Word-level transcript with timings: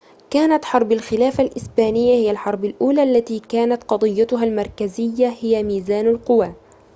كانت 0.29 0.65
حرب 0.65 0.91
الخلافة 0.91 1.43
الإسبانية 1.43 2.13
هي 2.13 2.31
الحرب 2.31 2.65
الأولى 2.65 3.03
التي 3.03 3.39
كانت 3.39 3.83
قضيتها 3.83 4.43
المركزية 4.43 5.27
هي 5.41 5.63
ميزان 5.63 6.07
القوى 6.07 6.53